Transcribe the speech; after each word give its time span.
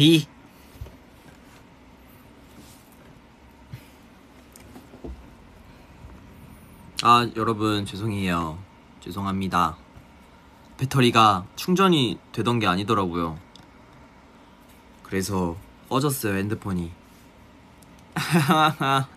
이 0.00 0.24
아, 7.02 7.28
여러분, 7.34 7.84
죄송해요. 7.84 8.58
죄송합니다. 9.00 9.76
배터리가 10.76 11.46
충전이 11.56 12.20
되던 12.30 12.60
게 12.60 12.68
아니더라고요. 12.68 13.40
그래서 15.02 15.56
꺼졌어요, 15.88 16.36
핸드폰이. 16.38 16.92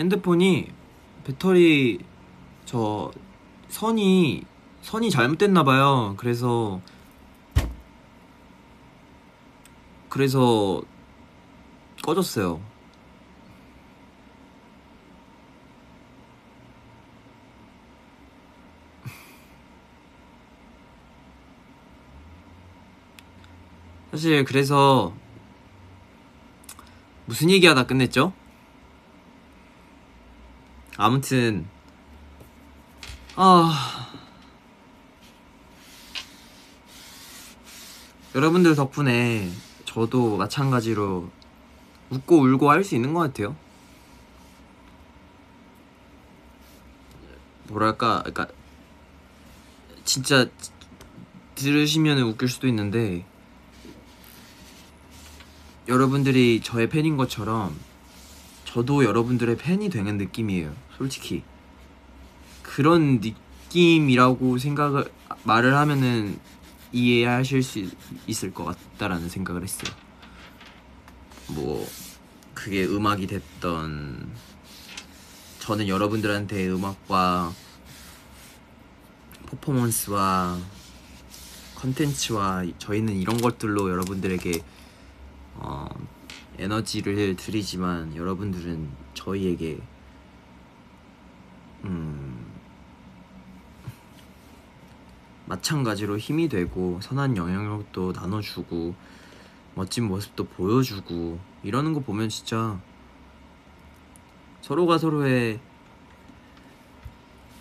핸드폰이 0.00 0.72
배터리 1.22 2.00
저 2.64 3.12
선이 3.68 4.53
선이 4.84 5.10
잘못됐나 5.10 5.64
봐요. 5.64 6.14
그래서 6.18 6.80
그래서 10.10 10.82
꺼졌어요. 12.02 12.60
사실 24.10 24.44
그래서 24.44 25.14
무슨 27.24 27.48
얘기하다 27.48 27.86
끝냈죠? 27.86 28.34
아무튼 30.98 31.66
아 33.34 34.03
여러분들 38.34 38.74
덕분에 38.74 39.48
저도 39.84 40.36
마찬가지로 40.36 41.30
웃고 42.10 42.40
울고 42.40 42.70
할 42.70 42.82
수 42.82 42.96
있는 42.96 43.14
것 43.14 43.20
같아요. 43.20 43.54
뭐랄까, 47.68 48.22
그러니까 48.24 48.48
진짜 50.04 50.48
들으시면 51.54 52.18
웃길 52.20 52.48
수도 52.48 52.66
있는데 52.66 53.24
여러분들이 55.86 56.60
저의 56.62 56.88
팬인 56.88 57.16
것처럼 57.16 57.78
저도 58.64 59.04
여러분들의 59.04 59.56
팬이 59.58 59.90
되는 59.90 60.18
느낌이에요. 60.18 60.74
솔직히 60.96 61.44
그런 62.62 63.20
느낌이라고 63.20 64.58
생각을 64.58 65.10
말을 65.44 65.76
하면은 65.76 66.40
이해하실 66.94 67.62
수 67.64 67.90
있을 68.28 68.54
것 68.54 68.64
같다라는 68.64 69.28
생각을 69.28 69.64
했어요. 69.64 69.92
뭐 71.48 71.84
그게 72.54 72.84
음악이 72.86 73.26
됐던 73.26 74.30
저는 75.58 75.88
여러분들한테 75.88 76.68
음악과 76.68 77.52
퍼포먼스와 79.46 80.56
컨텐츠와 81.74 82.64
저희는 82.78 83.16
이런 83.16 83.38
것들로 83.38 83.90
여러분들에게 83.90 84.62
어, 85.56 85.88
에너지를 86.58 87.34
드리지만 87.34 88.14
여러분들은 88.14 88.88
저희에게 89.14 89.80
음, 91.84 92.23
마찬가지로 95.54 96.18
힘이 96.18 96.48
되고 96.48 96.98
선한 97.00 97.36
영향력도 97.36 98.12
나눠주고 98.12 98.94
멋진 99.74 100.04
모습도 100.04 100.44
보여주고 100.44 101.38
이러는 101.62 101.92
거 101.92 102.00
보면 102.00 102.28
진짜 102.28 102.80
서로가 104.62 104.98
서로의 104.98 105.60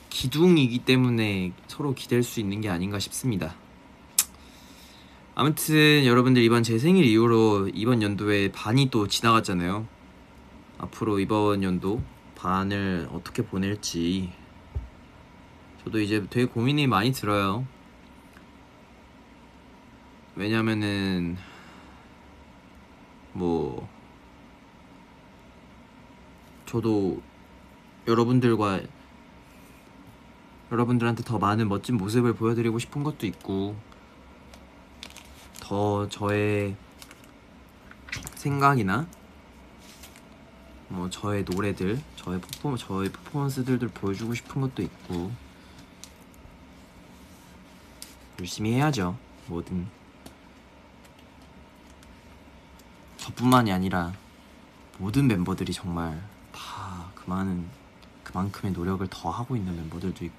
기둥이기 0.10 0.80
때문에 0.80 1.54
서로 1.68 1.94
기댈 1.94 2.24
수 2.24 2.40
있는 2.40 2.62
게 2.62 2.70
아닌가 2.70 2.98
싶습니다. 2.98 3.56
아무튼 5.36 6.06
여러분들 6.06 6.42
이번 6.44 6.64
제 6.64 6.78
생일 6.80 7.06
이후로 7.06 7.70
이번 7.74 8.02
연도에 8.02 8.52
반이 8.52 8.90
또 8.90 9.08
지나갔잖아요. 9.08 9.88
앞으로 10.78 11.20
이번 11.20 11.64
연도 11.64 12.02
반을 12.36 13.10
어떻게 13.12 13.44
보낼지 13.44 14.32
저도 15.84 16.00
이제 16.00 16.26
되게 16.30 16.46
고민이 16.46 16.88
많이 16.88 17.12
들어요. 17.12 17.66
왜냐면은 20.36 21.38
뭐 23.34 23.88
저도 26.66 27.22
여러분들과 28.08 28.82
여러분들한테 30.72 31.24
더 31.24 31.38
많은 31.38 31.70
멋진 31.70 31.98
모습을 31.98 32.34
보여드리고 32.34 32.80
싶은 32.80 33.04
것도 33.04 33.28
있고 33.28 33.76
더 35.60 36.10
저의 36.10 36.76
생각이나 38.36 39.08
뭐 40.90 41.10
저의 41.10 41.44
노래들, 41.44 42.02
저의 42.16 42.42
퍼포 42.42 42.76
저의 42.76 43.10
퍼포먼스들을 43.10 43.88
보여주고 43.90 44.34
싶은 44.34 44.62
것도 44.62 44.82
있고 44.82 45.32
열심히 48.40 48.74
해야죠 48.74 49.16
뭐든 49.48 50.03
저뿐만이 53.34 53.72
아니라 53.72 54.14
모든 54.98 55.28
멤버들이 55.28 55.74
정말 55.74 56.22
다 56.52 57.12
그만은 57.16 57.66
그만큼의 58.24 58.74
노력을 58.74 59.06
더 59.10 59.30
하고 59.30 59.56
있는 59.56 59.76
멤버들도 59.76 60.24
있고 60.26 60.36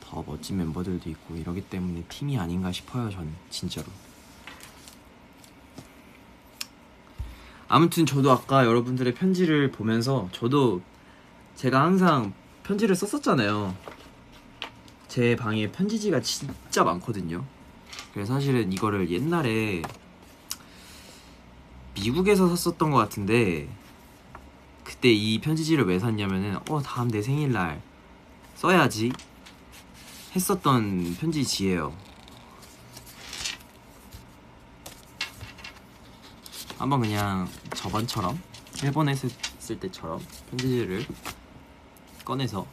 더 0.00 0.22
멋진 0.26 0.56
멤버들도 0.58 1.08
있고 1.10 1.36
이러기 1.36 1.62
때문에 1.62 2.04
팀이 2.08 2.38
아닌가 2.38 2.72
싶어요 2.72 3.10
저는 3.10 3.32
진짜로. 3.50 3.86
아무튼 7.68 8.04
저도 8.04 8.30
아까 8.30 8.66
여러분들의 8.66 9.14
편지를 9.14 9.70
보면서 9.70 10.28
저도 10.32 10.82
제가 11.56 11.82
항상 11.82 12.34
편지를 12.64 12.94
썼었잖아요. 12.94 13.74
제 15.08 15.36
방에 15.36 15.70
편지지가 15.70 16.20
진짜 16.20 16.84
많거든요. 16.84 17.44
그래서 18.12 18.34
사실은 18.34 18.72
이거를 18.72 19.10
옛날에 19.10 19.82
미국에서 21.94 22.54
샀었던 22.54 22.90
것 22.90 22.98
같은데 22.98 23.68
그때 24.84 25.12
이 25.12 25.40
편지지를 25.40 25.86
왜 25.86 25.98
샀냐면은 25.98 26.58
어 26.68 26.82
다음 26.82 27.08
내 27.08 27.22
생일날 27.22 27.80
써야지 28.56 29.12
했었던 30.34 31.16
편지지예요. 31.20 31.92
한번 36.78 37.00
그냥 37.00 37.48
저번처럼 37.74 38.40
일본에 38.82 39.12
있을 39.12 39.78
때처럼 39.78 40.20
편지지를 40.50 41.06
꺼내서 42.24 42.66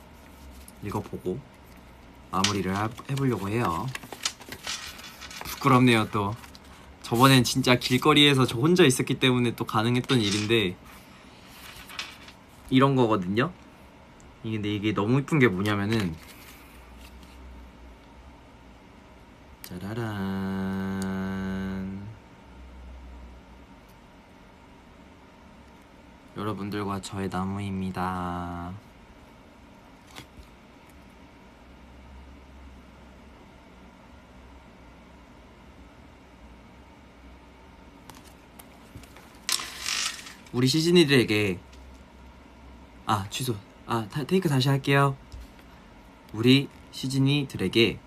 읽어보고 0.84 1.40
마무리를 2.32 2.76
해보려고 3.12 3.50
해요. 3.50 3.86
부끄럽네요 5.44 6.10
또. 6.10 6.36
저번엔 7.10 7.44
진짜 7.44 7.74
길거리에서 7.74 8.46
저 8.46 8.60
혼자 8.60 8.84
있었기 8.84 9.18
때문에 9.18 9.56
또 9.56 9.66
가능했던 9.66 10.22
일인데 10.22 10.76
이런 12.70 12.96
거거든요. 12.96 13.52
근데 14.44 14.76
이게 14.76 14.94
너무 14.94 15.18
이쁜 15.20 15.40
게 15.40 15.48
뭐냐면은 15.48 16.16
짜라란 19.64 19.98
여러분들과 26.38 27.02
저의 27.02 27.28
나무입니다. 27.30 28.72
우리 40.52 40.68
시즈니들에게. 40.68 41.60
아 43.06 43.28
취소. 43.30 43.56
아 43.86 44.08
테이크 44.28 44.50
다시 44.50 44.70
할게요. 44.70 45.16
우리 46.34 46.70
시즈니들에게 46.92 48.00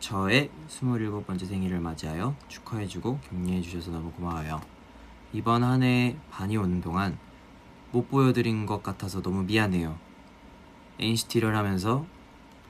저의 0.00 0.50
27번째 0.68 1.46
생일을 1.46 1.80
맞이하여 1.80 2.34
축하해주고 2.48 3.18
격려해주셔서 3.20 3.90
너무 3.92 4.10
고마워요. 4.12 4.60
이번 5.32 5.62
한 5.62 5.82
해 5.82 6.16
반이 6.30 6.56
오는 6.56 6.80
동안 6.80 7.18
못 7.92 8.08
보여드린 8.08 8.66
것 8.66 8.82
같아서 8.82 9.22
너무 9.22 9.42
미안해요. 9.44 9.96
NCT를 10.98 11.56
하면서 11.56 12.04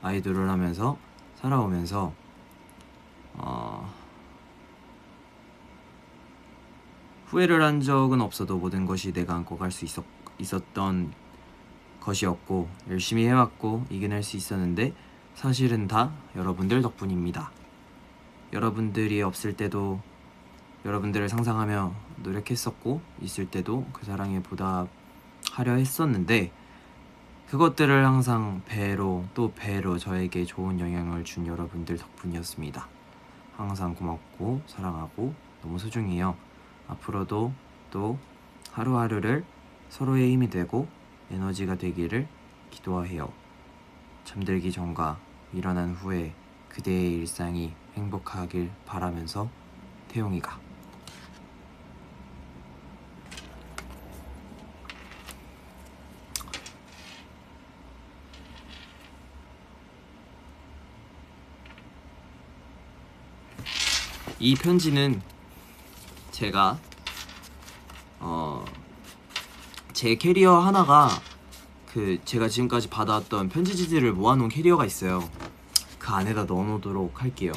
아이돌을 0.01 0.49
하면서 0.49 0.97
살아오면서 1.35 2.13
어, 3.35 3.93
후회를 7.33 7.63
한 7.63 7.81
적은 7.81 8.21
없어도 8.21 8.59
모든 8.59 8.85
것이 8.85 9.11
내가 9.11 9.33
안고 9.33 9.57
갈수 9.57 9.85
있었, 9.85 10.05
있었던 10.37 11.11
것이었고 11.99 12.69
열심히 12.91 13.25
해왔고 13.25 13.87
이겨낼 13.89 14.21
수 14.21 14.37
있었는데 14.37 14.93
사실은 15.33 15.87
다 15.87 16.11
여러분들 16.35 16.83
덕분입니다. 16.83 17.49
여러분들이 18.53 19.23
없을 19.23 19.57
때도 19.57 19.99
여러분들을 20.85 21.27
상상하며 21.27 21.95
노력했었고 22.17 23.01
있을 23.21 23.49
때도 23.49 23.87
그 23.93 24.05
사랑에 24.05 24.43
보답하려 24.43 25.73
했었는데 25.73 26.51
그것들을 27.49 28.05
항상 28.05 28.61
배로 28.65 29.25
또 29.33 29.51
배로 29.55 29.97
저에게 29.97 30.45
좋은 30.45 30.79
영향을 30.79 31.23
준 31.23 31.47
여러분들 31.47 31.97
덕분이었습니다. 31.97 32.87
항상 33.57 33.95
고맙고 33.95 34.61
사랑하고 34.67 35.33
너무 35.63 35.79
소중해요. 35.79 36.52
앞으로도 36.87 37.53
또 37.91 38.17
하루하루를 38.71 39.45
서로의 39.89 40.31
힘이 40.31 40.49
되고 40.49 40.87
에너지가 41.31 41.75
되기를 41.75 42.27
기도해요. 42.71 43.31
잠들기 44.25 44.71
전과 44.71 45.19
일어난 45.53 45.93
후에 45.93 46.33
그대의 46.69 47.13
일상이 47.13 47.73
행복하길 47.95 48.71
바라면서 48.85 49.49
태용이가 50.07 50.59
이 64.39 64.55
편지는 64.55 65.21
제가 66.33 66.77
어 68.19 68.65
제 69.93 70.15
캐리어 70.15 70.57
하나가 70.57 71.07
그 71.93 72.17
제가 72.25 72.49
지금까지 72.49 72.89
받아왔던 72.89 73.49
편지지들을 73.49 74.11
모아놓은 74.13 74.49
캐리어가 74.49 74.85
있어요. 74.85 75.29
그 75.99 76.11
안에다 76.11 76.45
넣어놓도록 76.45 77.21
할게요. 77.21 77.53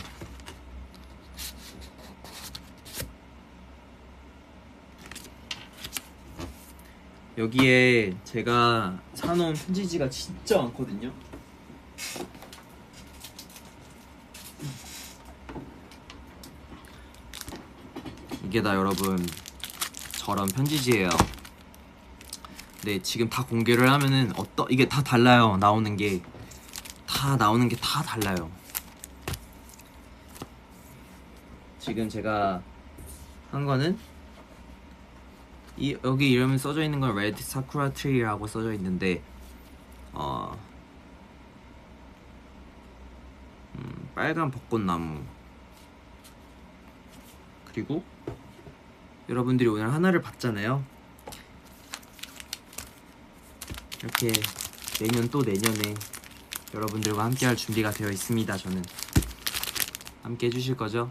여기에 7.39 8.17
제가 8.25 8.99
사놓은 9.15 9.55
편지지가 9.55 10.09
진짜 10.09 10.59
많거든요. 10.59 11.11
이게 18.57 18.63
다 18.63 18.75
여러분 18.75 19.19
저런 20.17 20.49
편지지예요. 20.49 21.11
네 22.87 23.03
지금 23.03 23.29
다 23.29 23.45
공개를 23.45 23.93
하면은 23.93 24.33
어떠 24.35 24.67
이게 24.71 24.89
다 24.89 25.03
달라요 25.03 25.59
나오는 25.59 25.95
게 25.95 26.23
다 27.07 27.37
나오는 27.37 27.69
게 27.69 27.77
다 27.77 28.03
달라요. 28.03 28.51
지금 31.79 32.09
제가 32.09 32.63
한 33.51 33.67
거는 33.67 33.99
이 35.77 35.95
여기 36.03 36.31
이름 36.31 36.57
써져 36.57 36.83
있는 36.83 36.99
건 36.99 37.15
레드 37.15 37.43
사쿠라 37.43 37.93
트리라고 37.93 38.47
써져 38.47 38.73
있는데 38.73 39.23
어 40.15 40.59
음, 43.75 44.09
빨간 44.15 44.51
벚꽃나무 44.51 45.21
그리고 47.67 48.03
여러분들이 49.29 49.69
오늘 49.69 49.93
하나를 49.93 50.23
봤잖아요. 50.23 50.85
이렇게 54.01 54.33
내년 55.01 55.29
또 55.31 55.43
내년에 55.43 55.95
여러분들과 56.73 57.25
함께 57.25 57.47
할 57.47 57.57
준비가 57.57 57.91
되어 57.91 58.09
있습니다. 58.09 58.57
저는 58.57 58.83
함께 60.23 60.47
해주실 60.47 60.77
거죠? 60.77 61.11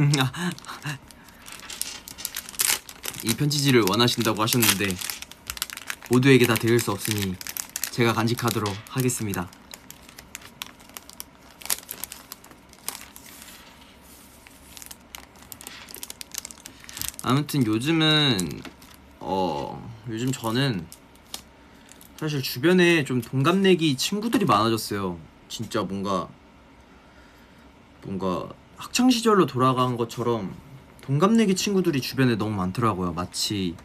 이 3.22 3.34
편지지를 3.34 3.84
원하신다고 3.88 4.42
하셨는데 4.42 4.96
모두에게 6.10 6.46
다 6.46 6.54
드릴 6.54 6.80
수 6.80 6.90
없으니 6.90 7.36
제가 7.90 8.14
간직하도록 8.14 8.74
하겠습니다. 8.88 9.50
아무튼 17.22 17.66
요즘은 17.66 18.62
어 19.20 19.86
요즘 20.08 20.32
저는 20.32 20.86
사실 22.16 22.40
주변에 22.42 23.04
좀 23.04 23.20
동갑내기 23.20 23.98
친구들이 23.98 24.46
많아졌어요. 24.46 25.20
진짜 25.48 25.82
뭔가 25.82 26.26
뭔가 28.02 28.48
학창 28.80 29.10
시절로 29.10 29.44
돌아간 29.44 29.98
것처럼 29.98 30.54
동갑내기 31.02 31.54
친구들이 31.54 32.00
주변에 32.00 32.36
너무 32.36 32.56
많더라고요. 32.56 33.12
마치 33.12 33.76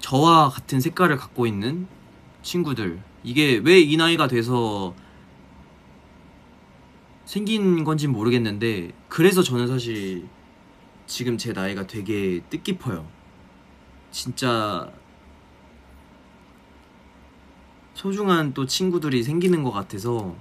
저와 0.00 0.48
같은 0.50 0.80
색깔을 0.80 1.16
갖고 1.16 1.46
있는 1.46 1.86
친구들. 2.42 3.00
이게 3.22 3.58
왜 3.64 3.80
이 3.80 3.96
나이가 3.96 4.26
돼서 4.26 4.92
생긴 7.24 7.84
건지 7.84 8.08
모르겠는데 8.08 8.90
그래서 9.08 9.40
저는 9.40 9.68
사실 9.68 10.26
지금 11.06 11.38
제 11.38 11.52
나이가 11.52 11.86
되게 11.86 12.42
뜻깊어요. 12.50 13.06
진짜 14.10 14.90
소중한 17.94 18.52
또 18.52 18.66
친구들이 18.66 19.22
생기는 19.22 19.62
것 19.62 19.70
같아서 19.70 20.34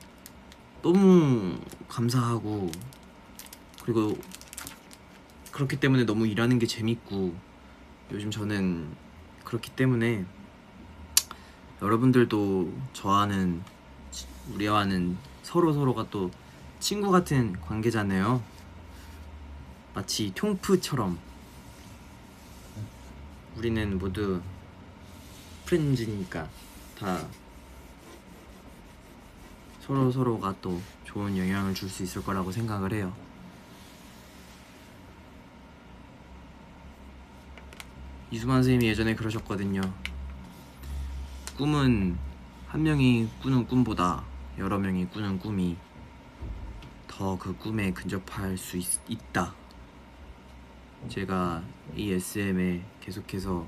너무 0.82 1.60
감사하고 1.88 2.72
그리고 3.84 4.18
그렇기 5.52 5.80
때문에 5.80 6.06
너무 6.06 6.26
일하는 6.26 6.58
게 6.58 6.66
재밌고 6.66 7.36
요즘 8.12 8.32
저는 8.32 8.96
그렇기 9.44 9.72
때문에 9.72 10.26
여러분들도 11.82 12.74
저와는 12.94 13.62
우리와는 14.54 15.18
서로 15.44 15.74
서로가 15.74 16.10
또 16.10 16.32
친구 16.80 17.12
같은 17.12 17.60
관계잖아요. 17.62 18.42
마치 19.94 20.32
통프처럼 20.34 21.20
우리는 23.58 24.00
모두 24.00 24.42
프렌즈니까 25.66 26.50
다 26.98 27.28
서로 29.82 30.10
서로가 30.12 30.56
또 30.62 30.82
좋은 31.04 31.38
영향을 31.38 31.74
줄 31.74 31.90
수 31.90 32.04
있을 32.04 32.24
거라고 32.24 32.52
생각을 32.52 32.94
해요. 32.94 33.14
이수만 38.34 38.58
선생님이 38.64 38.88
예전에 38.88 39.14
그러셨거든요. 39.14 39.80
꿈은 41.56 42.18
한 42.66 42.82
명이 42.82 43.30
꾸는 43.44 43.68
꿈보다 43.68 44.24
여러 44.58 44.80
명이 44.80 45.06
꾸는 45.10 45.38
꿈이 45.38 45.78
더 47.08 47.38
그 47.38 47.56
꿈에 47.56 47.94
근접할 47.94 48.58
수 48.58 48.78
있, 48.78 48.88
있다. 49.08 49.54
제가 51.10 51.62
이 51.96 52.12
SM에 52.12 52.84
계속해서 53.02 53.68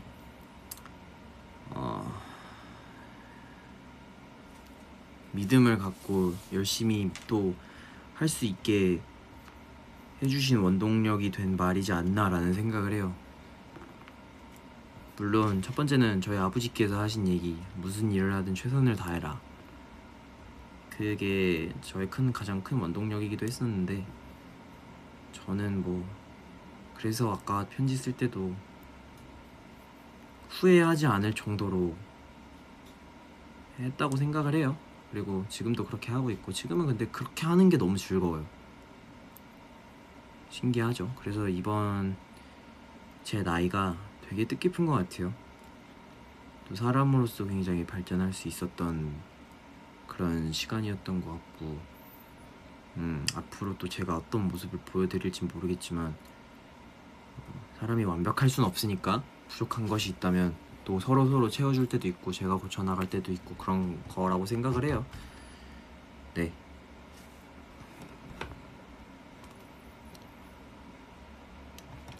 어, 1.69 2.21
믿음을 5.33 5.77
갖고 5.77 6.33
열심히 6.51 7.11
또 7.27 7.53
할 8.15 8.27
수 8.27 8.45
있게 8.45 8.99
해주신 10.23 10.57
원동력이 10.57 11.29
된 11.29 11.55
말이지 11.55 11.91
않나라는 11.93 12.53
생각을 12.53 12.93
해요. 12.93 13.24
물론 15.17 15.61
첫 15.61 15.75
번째는 15.75 16.21
저희 16.21 16.37
아버지께서 16.37 16.99
하신 16.99 17.27
얘기 17.27 17.57
무슨 17.75 18.11
일을 18.11 18.33
하든 18.33 18.53
최선을 18.53 18.95
다해라 18.95 19.39
그게 20.89 21.71
저의 21.81 22.09
큰 22.09 22.33
가장 22.33 22.61
큰 22.61 22.79
원동력이기도 22.79 23.45
했었는데 23.45 24.05
저는 25.31 25.83
뭐 25.83 26.05
그래서 26.95 27.31
아까 27.31 27.65
편지 27.69 27.95
쓸 27.95 28.13
때도 28.13 28.55
후회하지 30.49 31.05
않을 31.07 31.33
정도로 31.33 31.95
했다고 33.79 34.15
생각을 34.15 34.55
해요. 34.55 34.77
그리고 35.11 35.45
지금도 35.49 35.85
그렇게 35.85 36.11
하고 36.11 36.31
있고 36.31 36.51
지금은 36.51 36.87
근데 36.87 37.05
그렇게 37.07 37.45
하는 37.45 37.69
게 37.69 37.77
너무 37.77 37.97
즐거워요. 37.97 38.45
신기하죠. 40.49 41.13
그래서 41.19 41.47
이번 41.49 42.15
제 43.23 43.43
나이가 43.43 43.97
되게 44.29 44.45
뜻깊은 44.45 44.85
것 44.85 44.93
같아요. 44.93 45.33
또 46.67 46.75
사람으로서 46.75 47.45
굉장히 47.45 47.85
발전할 47.85 48.33
수 48.33 48.47
있었던 48.47 49.13
그런 50.07 50.51
시간이었던 50.51 51.21
것 51.21 51.31
같고, 51.31 51.79
음, 52.97 53.25
앞으로 53.35 53.77
또 53.77 53.87
제가 53.87 54.17
어떤 54.17 54.47
모습을 54.47 54.79
보여드릴지 54.79 55.45
모르겠지만, 55.45 56.07
어, 56.07 57.65
사람이 57.79 58.03
완벽할 58.03 58.49
순 58.49 58.63
없으니까 58.63 59.23
부족한 59.47 59.87
것이 59.87 60.09
있다면 60.09 60.55
또 60.85 60.99
서로 60.99 61.27
서로 61.27 61.49
채워줄 61.49 61.87
때도 61.87 62.07
있고 62.07 62.31
제가 62.31 62.55
고쳐 62.55 62.83
나갈 62.83 63.09
때도 63.09 63.31
있고 63.31 63.55
그런 63.55 64.01
거라고 64.07 64.45
생각을 64.45 64.85
해요. 64.85 65.05
네. 66.35 66.51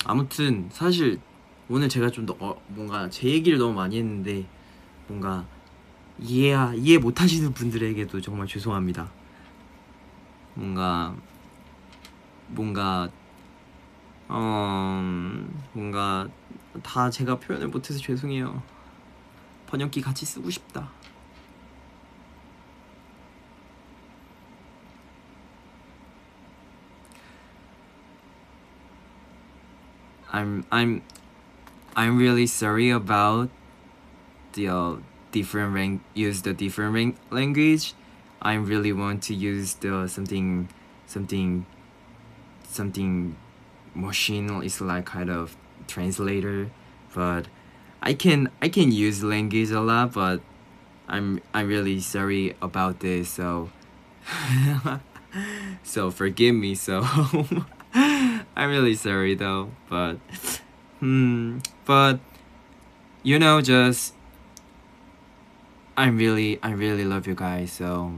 아무튼 0.06 0.70
사실 0.72 1.20
오늘 1.68 1.90
제가 1.90 2.12
좀더 2.12 2.36
어, 2.40 2.62
뭔가 2.68 3.10
제 3.10 3.28
얘기를 3.28 3.58
너무 3.58 3.74
많이 3.74 3.98
했는데 3.98 4.46
뭔가 5.08 5.46
이해 6.20 6.56
이해 6.76 6.98
못하시는 6.98 7.54
분들에게도 7.54 8.22
정말 8.22 8.48
죄송합니다. 8.48 9.10
뭔가 10.54 11.16
뭔가 12.48 13.10
어 14.28 15.02
뭔가 15.74 16.28
다 16.84 17.10
제가 17.10 17.40
표현을 17.40 17.68
못해서 17.70 18.00
죄송해요. 18.00 18.62
번역기 19.68 20.02
같이 20.02 20.26
쓰고 20.26 20.50
싶다. 20.50 20.92
I'm 30.32 30.64
I'm 30.70 31.02
I'm 31.96 32.18
really 32.18 32.48
sorry 32.48 32.90
about 32.90 33.50
the 34.54 34.68
uh, 34.68 34.96
different 35.32 35.74
rank 35.74 36.02
use 36.14 36.42
the 36.42 36.54
different 36.54 37.18
language. 37.32 37.94
I 38.42 38.54
really 38.56 38.92
want 38.92 39.24
to 39.24 39.34
use 39.34 39.76
the 39.76 40.08
something 40.08 40.68
something 41.08 41.66
something 42.68 43.38
machine 43.94 44.62
is 44.62 44.82
like 44.82 45.06
kind 45.06 45.30
of 45.30 45.56
translator, 45.88 46.70
but 47.14 47.48
I 48.02 48.14
can 48.14 48.50
I 48.62 48.68
can 48.68 48.92
use 48.92 49.24
language 49.24 49.72
a 49.72 49.80
lot, 49.80 50.14
but 50.14 50.42
I'm 51.08 51.40
I'm 51.54 51.68
really 51.68 52.02
sorry 52.02 52.56
about 52.62 53.00
this. 53.00 53.30
So 53.30 53.70
so 55.84 56.12
forgive 56.12 56.56
me. 56.56 56.76
So 56.76 57.04
I'm 57.94 58.70
really 58.70 58.96
sorry 58.96 59.36
though, 59.36 59.72
but 59.90 60.20
hmm, 61.00 61.60
but 61.86 62.20
you 63.24 63.40
know, 63.40 63.62
just 63.62 64.14
I 65.98 66.08
really 66.08 66.60
I 66.62 66.72
really 66.72 67.06
love 67.06 67.28
you 67.28 67.36
guys. 67.36 67.72
So 67.72 68.14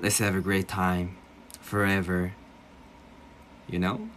let's 0.00 0.18
have 0.18 0.34
a 0.34 0.40
great 0.40 0.68
time 0.68 1.16
forever. 1.60 2.34
You 3.68 3.78
know? 3.78 4.08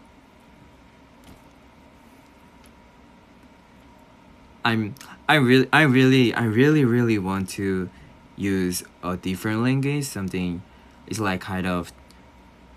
I'm 4.66 4.96
I 5.30 5.36
really 5.36 5.70
I 5.72 5.84
really 5.84 6.34
I 6.34 6.44
really 6.44 6.84
really 6.84 7.18
want 7.18 7.48
to 7.52 7.90
use 8.36 8.84
a 9.02 9.16
different 9.16 9.62
language, 9.64 10.04
something 10.04 10.62
it's 11.08 11.20
like 11.20 11.40
kind 11.40 11.66
of 11.66 11.94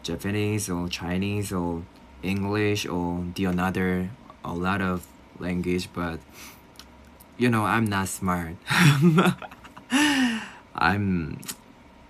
Japanese 0.05 0.71
or 0.71 0.89
Chinese 0.89 1.53
or 1.53 1.83
English 2.23 2.87
or 2.87 3.25
the 3.35 3.45
another 3.45 4.11
a 4.45 4.53
lot 4.53 4.81
of 4.81 5.07
language 5.39 5.89
but 5.93 6.21
you 7.37 7.49
know 7.49 7.65
I'm 7.65 7.87
not 7.87 8.09
smart. 8.09 8.57
I'm 10.75 11.41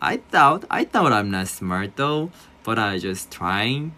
I 0.02 0.16
thought 0.16 0.64
I 0.70 0.84
thought 0.84 1.12
I'm 1.12 1.30
not 1.30 1.48
smart 1.48 1.96
though, 1.96 2.30
but 2.64 2.78
I 2.78 2.98
just 2.98 3.30
trying 3.30 3.92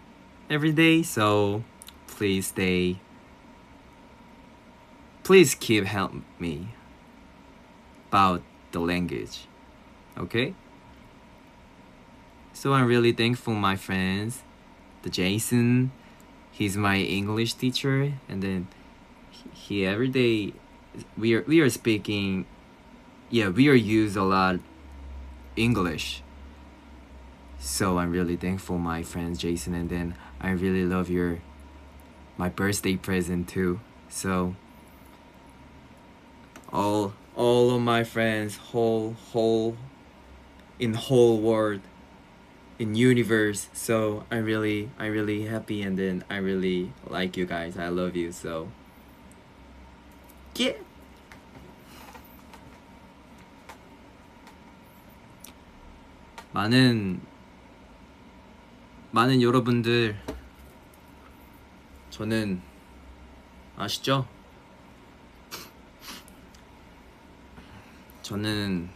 every 0.49 0.71
day. 0.71 1.03
So 1.03 1.63
please 2.07 2.47
stay. 2.47 2.99
Please 5.23 5.55
keep 5.55 5.85
help 5.85 6.13
me 6.37 6.69
about 8.09 8.43
the 8.71 8.79
language. 8.79 9.47
Okay? 10.17 10.53
So 12.53 12.73
I'm 12.73 12.85
really 12.85 13.13
thankful 13.13 13.55
my 13.55 13.75
friends, 13.75 14.43
the 15.01 15.09
Jason, 15.09 15.91
he's 16.53 16.77
my 16.77 16.97
English 16.97 17.55
teacher 17.55 18.13
and 18.29 18.41
then 18.41 18.67
he, 19.51 19.85
every 19.85 20.07
day 20.07 20.53
we 21.17 21.33
are 21.33 21.41
we 21.41 21.59
are 21.59 21.69
speaking 21.69 22.45
yeah, 23.33 23.49
we 23.49 23.67
are 23.67 23.73
use 23.73 24.15
a 24.15 24.21
lot 24.21 24.59
English. 25.55 26.21
So 27.57 27.97
I'm 27.97 28.11
really 28.11 28.35
thankful 28.35 28.77
my 28.77 29.01
friends 29.01 29.39
Jason 29.39 29.73
and 29.73 29.89
then 29.89 30.15
I 30.39 30.51
really 30.51 30.85
love 30.85 31.09
your 31.09 31.39
my 32.37 32.49
birthday 32.49 32.95
present 32.95 33.49
too. 33.49 33.79
So 34.07 34.55
all 36.71 37.13
all 37.35 37.75
of 37.75 37.81
my 37.81 38.03
friends 38.03 38.57
whole 38.57 39.15
whole 39.31 39.77
in 40.77 40.93
whole 40.93 41.39
world 41.39 41.81
in 42.79 42.95
universe 42.95 43.69
so 43.73 44.23
i 44.31 44.37
really 44.37 44.89
i 44.97 45.05
really 45.05 45.45
happy 45.45 45.81
and 45.81 45.97
then 45.97 46.23
i 46.29 46.37
really 46.37 46.91
like 47.07 47.37
you 47.37 47.45
guys 47.45 47.77
i 47.77 47.87
love 47.87 48.15
you 48.15 48.31
so 48.31 48.67
yeah 50.55 50.73
많은 56.53 57.19
많은 59.09 59.41
여러분들 59.41 60.15
저는 62.11 62.61
아시죠? 63.75 64.27
저는 68.21 68.87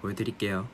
보여드릴게요. 0.00 0.66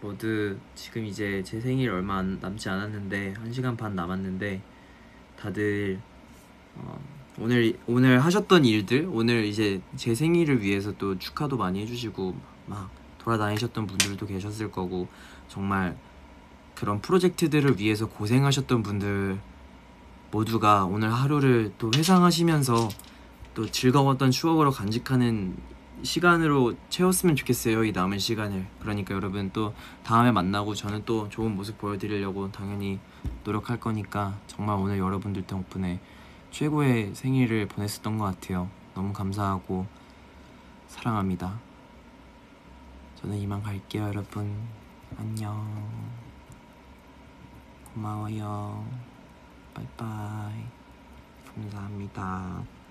모두 0.00 0.56
지금 0.74 1.04
이제 1.06 1.42
제 1.44 1.60
생일 1.60 1.90
얼마 1.90 2.18
안- 2.18 2.38
남지 2.40 2.68
않았는데 2.68 3.34
한 3.38 3.52
시간 3.52 3.76
반 3.76 3.94
남았는데 3.94 4.60
다들 5.38 5.98
어, 6.76 7.00
오늘 7.38 7.78
오늘 7.86 8.20
하셨던 8.22 8.66
일들 8.66 9.08
오늘 9.10 9.44
이제 9.44 9.80
제 9.96 10.14
생일을 10.14 10.60
위해서 10.60 10.92
또 10.98 11.18
축하도 11.18 11.56
많이 11.56 11.80
해주시고 11.80 12.36
막 12.66 12.90
돌아다니셨던 13.18 13.86
분들도 13.86 14.26
계셨을 14.26 14.70
거고 14.70 15.08
정말 15.48 15.96
그런 16.74 17.00
프로젝트들을 17.00 17.78
위해서 17.78 18.06
고생하셨던 18.06 18.82
분들 18.82 19.40
모두가 20.30 20.84
오늘 20.84 21.12
하루를 21.12 21.72
또 21.78 21.90
회상하시면서 21.96 22.88
또 23.54 23.70
즐거웠던 23.70 24.32
추억으로 24.32 24.70
간직하는 24.70 25.56
시간으로 26.02 26.74
채웠으면 26.90 27.36
좋겠어요 27.36 27.84
이 27.84 27.92
남은 27.92 28.18
시간을. 28.18 28.66
그러니까 28.80 29.14
여러분 29.14 29.50
또 29.52 29.74
다음에 30.02 30.32
만나고 30.32 30.74
저는 30.74 31.04
또 31.04 31.28
좋은 31.28 31.54
모습 31.54 31.78
보여드리려고 31.78 32.50
당연히 32.52 32.98
노력할 33.44 33.80
거니까 33.80 34.38
정말 34.46 34.76
오늘 34.76 34.98
여러분들 34.98 35.46
덕분에 35.46 36.00
최고의 36.50 37.14
생일을 37.14 37.68
보냈었던 37.68 38.18
것 38.18 38.24
같아요. 38.24 38.68
너무 38.94 39.12
감사하고 39.12 39.86
사랑합니다. 40.88 41.58
저는 43.16 43.36
이만 43.38 43.62
갈게요 43.62 44.04
여러분. 44.04 44.54
안녕. 45.16 45.66
고마워요. 47.94 48.84
바이바이. 49.72 50.84
감사합니다 51.54 52.83